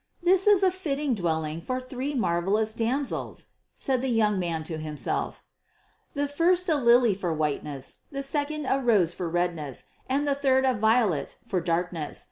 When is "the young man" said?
4.01-4.63